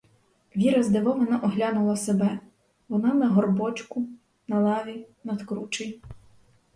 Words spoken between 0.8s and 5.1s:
здивовано оглянула себе: вона на горбочку, на лаві,